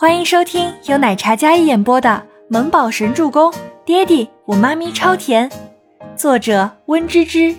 [0.00, 2.08] 欢迎收听由奶茶嘉一演播的
[2.48, 3.50] 《萌宝神助攻》，
[3.84, 5.50] 爹地我妈咪超甜，
[6.14, 7.52] 作者温芝芝。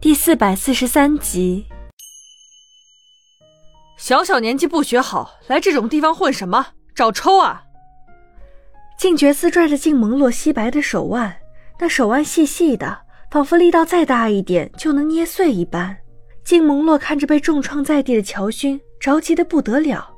[0.00, 1.66] 第四百四十三集。
[3.98, 6.68] 小小年纪不学好，来这种地方混什么？
[6.94, 7.64] 找抽啊！
[8.98, 11.36] 静觉寺拽着静萌洛皙白的手腕，
[11.80, 15.98] 那手腕细细的，仿佛力道再大一点就能捏碎一般。
[16.42, 20.08] 静萌洛看着被重创在地的乔勋，着急的不得了。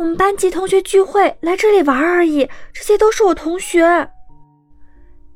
[0.00, 2.48] 我们班级同学聚会，来这里玩而已。
[2.72, 4.08] 这些都是我同学。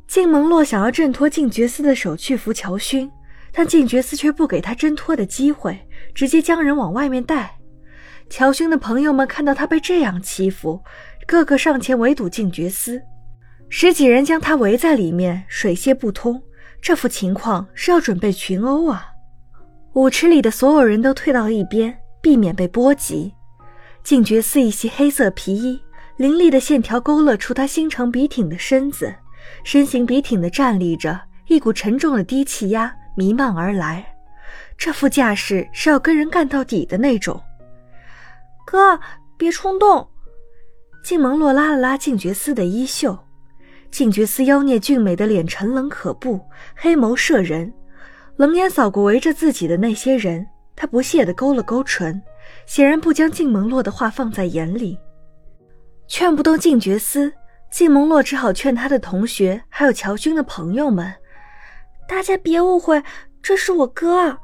[0.09, 3.13] 静萌洛想要挣脱静觉司的手去扶乔勋，
[3.53, 7.59] 但静觉司却不给他挣脱的机会，直接将人往外面带。
[8.31, 10.83] 乔勋的朋友们看到他被这样欺负，
[11.27, 13.03] 个个上前围堵静觉司，
[13.69, 16.43] 十几人将他围在里面，水泄不通。
[16.81, 19.09] 这副情况是要准备群殴啊！
[19.93, 23.35] 舞池里的所有人都退到一边，避免被波及。
[24.05, 25.81] 静觉寺一袭黑色皮衣，
[26.19, 29.15] 凌厉的线条勾勒出他心长笔挺的身子，
[29.65, 34.05] 身形笔挺的站立着，一股沉重的低气压弥漫而来。
[34.77, 37.43] 这副架势是要跟人干到底的那种。
[38.67, 39.01] 哥，
[39.39, 40.07] 别冲动。
[41.03, 43.19] 静萌洛拉了拉静觉寺的衣袖，
[43.91, 46.39] 静觉寺妖孽俊美的脸沉冷可怖，
[46.77, 47.73] 黑眸摄人，
[48.37, 52.21] 冷眼扫过围着自己的那些人，他不屑地勾了勾唇。
[52.67, 54.99] 显然不将静萌洛的话放在眼里，
[56.07, 57.33] 劝不动静觉司，
[57.71, 61.13] 静萌洛只好劝他的同学，还有乔军的朋友们
[62.09, 63.03] ：“大家别误会，
[63.43, 64.39] 这是我哥。”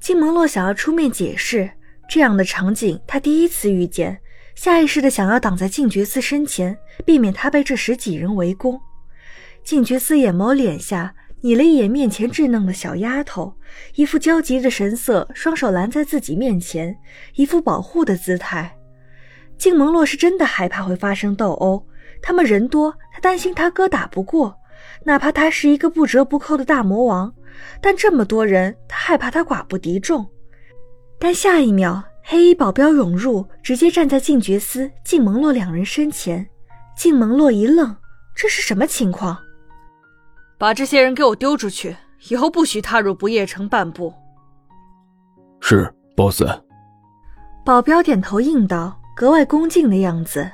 [0.00, 1.70] 静萌洛想要出面解释，
[2.08, 4.20] 这样的场景他第一次遇见，
[4.54, 8.80] 下意识的想要挡在静觉司身前，避免他被这十几人围攻。
[9.62, 11.14] 静觉司眼眸敛下。
[11.42, 13.52] 睨了一眼面前稚嫩的小丫头，
[13.96, 16.96] 一副焦急的神色，双手拦在自己面前，
[17.34, 18.78] 一副保护的姿态。
[19.58, 21.84] 静萌洛是真的害怕会发生斗殴，
[22.22, 24.56] 他们人多，他担心他哥打不过，
[25.04, 27.32] 哪怕他是一个不折不扣的大魔王，
[27.80, 30.24] 但这么多人，他害怕他寡不敌众。
[31.18, 36.48] 但下一秒，黑衣保镖涌入，直接站在静觉司、静萌洛两人身前。
[36.96, 37.96] 静萌洛一愣，
[38.34, 39.36] 这是什么情况？
[40.62, 41.96] 把这些人给我丢出去，
[42.28, 44.14] 以后不许踏入不夜城半步。
[45.60, 46.40] 是，boss。
[47.64, 50.48] 保镖点头应道，格外恭敬的样子。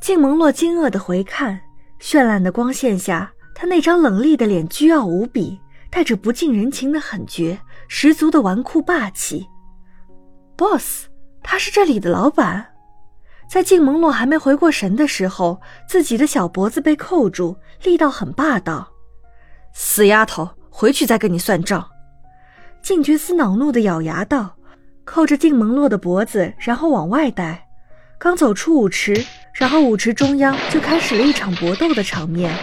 [0.00, 1.60] 静蒙洛惊愕的回看，
[2.00, 7.58] 绚烂的光线下，他那张冷厉的脸倨傲无比，带着不近人情的狠绝，
[7.88, 9.48] 十足的纨绔霸气。
[10.56, 11.06] boss，
[11.42, 12.64] 他是这里的老板。
[13.48, 18.92] 在静蒙洛还没回过神的时候，自己的小脖子被扣住，力道很霸道。
[19.74, 21.90] 死丫头，回去再跟你算账！
[22.80, 24.56] 静觉司恼怒的咬牙道，
[25.04, 27.68] 扣着静萌洛的脖子，然后往外带。
[28.16, 32.56] 刚走出舞池，然后舞池中央就开始了一场搏斗的场面。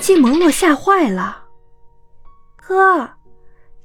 [0.00, 1.44] 静萌洛吓坏了，
[2.56, 3.08] 哥！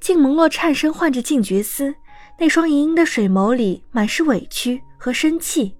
[0.00, 1.94] 静萌洛颤声唤着静觉司，
[2.38, 5.76] 那双盈盈的水眸里满是委屈和生气。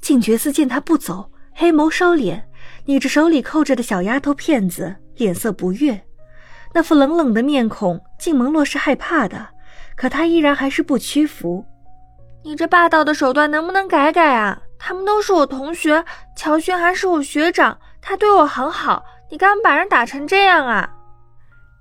[0.00, 2.48] 静觉司见他不走，黑眸烧脸，
[2.86, 4.96] 捏着手里扣着的小丫头片子。
[5.16, 6.00] 脸色不悦，
[6.72, 9.48] 那副冷冷的面孔，静萌洛是害怕的，
[9.96, 11.64] 可他依然还是不屈服。
[12.44, 14.62] 你这霸道的手段能不能改改啊？
[14.78, 16.04] 他们都是我同学，
[16.36, 20.92] 乔轩还是我学长，他对我很好，你干嘛把人打成这样啊？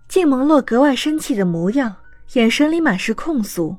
[0.08, 1.96] 静萌洛格外生气的模样，
[2.34, 3.75] 眼神里满是控诉。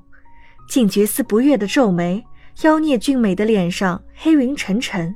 [0.68, 2.24] 静觉寺不悦的皱眉，
[2.62, 5.14] 妖孽俊美的脸上黑云沉沉。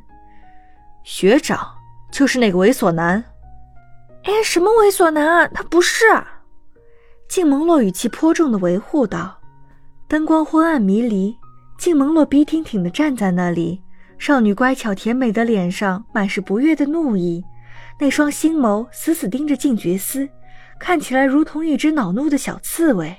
[1.02, 1.66] 学长
[2.12, 3.24] 就是那个猥琐男。
[4.26, 5.48] 哎，什么猥琐男？
[5.54, 6.04] 他不是。
[7.28, 9.38] 静萌洛语气颇重的维护道。
[10.08, 11.36] 灯光昏暗迷离，
[11.78, 13.80] 静萌洛笔挺挺的站在那里，
[14.18, 17.44] 少女乖巧甜美的脸上满是不悦的怒意，
[18.00, 20.28] 那双星眸死死盯着静觉司，
[20.80, 23.16] 看起来如同一只恼怒的小刺猬。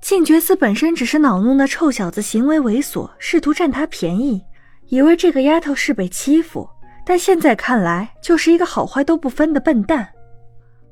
[0.00, 4.40] 静觉司本身只是恼怒那臭小子行为猥琐，试图占他便宜，
[4.86, 6.70] 以为这个丫头是被欺负。
[7.10, 10.12] 但现在看来，就是一个好坏都不分的笨蛋。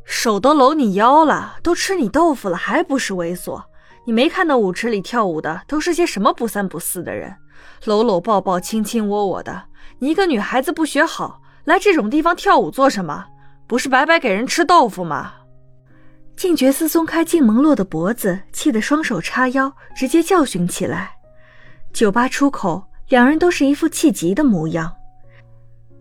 [0.02, 3.62] 手都搂你腰了，都吃你豆腐了，还不是猥琐？
[4.04, 7.32] 你没看到舞池里跳舞的都是些什么不三不四的人，
[7.84, 9.62] 搂搂抱抱，卿卿我我的。
[10.00, 13.24] 你一个女孩子不学好，来这种地方跳舞做什么？
[13.68, 15.34] 不是白白给人吃豆腐吗？
[16.34, 21.12] 静觉寺松开静萌洛的脖子，气得双手叉腰，直接教训起来。
[21.92, 24.92] 酒吧出口，两人都是一副气急的模样。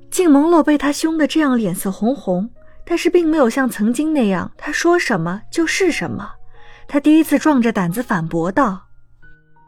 [0.10, 2.50] 静萌洛被他凶得这样，脸色红红，
[2.86, 6.32] 但是并没有像曾经那样，他说什么就是什么。
[6.88, 8.88] 他第一次壮着胆子反驳道：“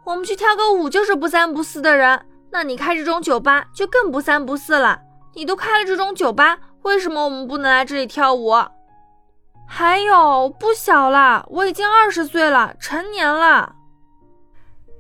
[0.05, 2.19] 我们去跳个舞就是不三不四的人，
[2.51, 4.99] 那你开这种酒吧就更不三不四了。
[5.35, 8.53] 你都开了这种酒吧，为什么我们不能来这里跳舞？
[9.67, 13.75] 还有，不小了，我已经二十岁了，成年了。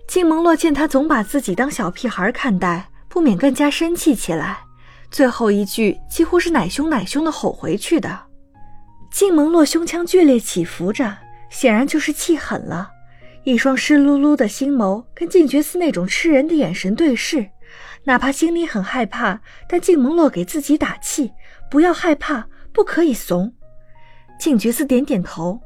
[0.07, 4.59] 静蒙洛见他总把自己当小屁孩看待，不免更加生气起来。
[5.11, 8.19] 最后一句几乎是奶凶奶凶的吼回去的。
[9.11, 11.17] 静蒙洛胸腔剧烈起伏着，
[11.49, 12.91] 显然就是气狠了。
[13.43, 17.49] 一双湿漉漉的星眸跟静觉寺那种吃人的眼神对视，
[18.03, 21.31] 哪怕心里很害怕，但静蒙洛给自己打气：
[21.71, 23.51] 不要害怕，不可以怂。
[24.39, 25.59] 静觉寺点点头：“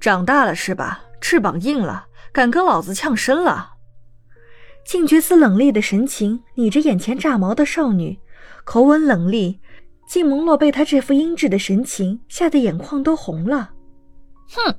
[0.00, 1.02] 长大了是吧？
[1.20, 3.74] 翅膀硬了，敢跟老子呛声了。”
[4.84, 8.18] 静觉寺冷厉的神情睨着眼前炸毛的少女。
[8.70, 9.58] 口吻冷厉，
[10.06, 13.72] 静蒙洛被他这副阴质的神情吓得眼眶都红了。
[14.48, 14.72] 哼！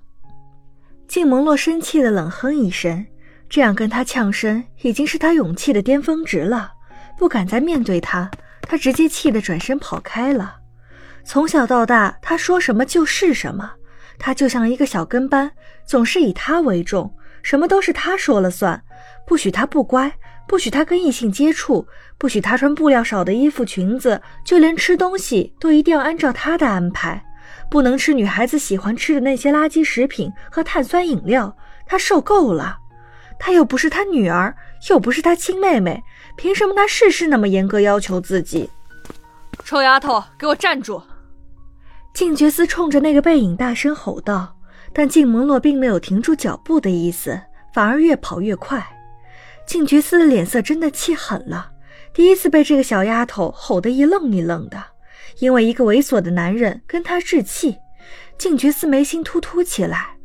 [1.09, 3.05] 静蒙洛生气的冷哼一声，
[3.49, 6.71] 这样跟他呛声已经是他勇气的巅峰值了，
[7.17, 10.55] 不敢再面对他，他直接气得转身跑开了。
[11.25, 13.73] 从小到大，他说什么就是什么，
[14.17, 15.51] 他就像一个小跟班，
[15.85, 17.13] 总是以他为重，
[17.43, 18.81] 什么都是他说了算，
[19.27, 20.09] 不许他不乖。
[20.47, 27.23] 不许他跟异性接触，不许他穿布料少的衣服裙子，就连吃东西都一定要按照他的安排，
[27.69, 31.55] 不能吃女孩子喜欢吃的那些垃圾食品和碳酸饮料。
[31.85, 32.77] 他受够了，
[33.39, 34.55] 他又不是他女儿，
[34.89, 36.03] 又不是他亲妹妹，
[36.35, 38.69] 凭什么他事事那么严格要求自己？
[39.65, 41.01] 臭丫头，给我站住！
[42.13, 44.57] 静觉斯冲着那个背影大声吼道，
[44.93, 47.39] 但静蒙洛并没有停住脚步的意思，
[47.73, 48.85] 反而越跑越快。
[49.71, 51.71] 静觉寺的脸色真的气狠了，
[52.13, 54.83] 第一次被这个小丫头吼得一愣一愣的，
[55.39, 57.77] 因为一个猥琐的男人跟她置气，
[58.37, 60.17] 静觉寺眉心突突起来，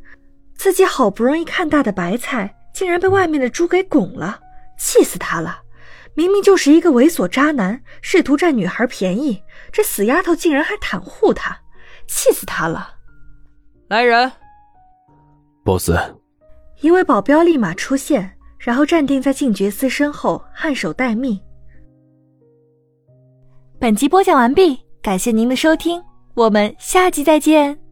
[0.56, 4.40] 自己好不容易看大的白菜，竟然被外面的猪给拱了，
[4.76, 5.60] 气死他了！
[6.14, 11.56] 明明就是一个猥琐渣男，试图占女孩便宜，这死丫头竟然还袒护他，
[12.08, 12.96] 气死他了！
[13.86, 14.32] 来人
[15.64, 15.92] ，boss，
[16.80, 18.35] 一位保镖立马出现。
[18.66, 21.38] 然后站定在静觉寺身后，颔首待命。
[23.78, 26.02] 本集播讲完毕，感谢您的收听，
[26.34, 27.85] 我们下集再见。